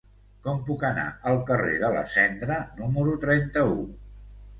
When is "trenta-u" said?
3.27-3.77